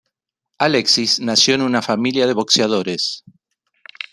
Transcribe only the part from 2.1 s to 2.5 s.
de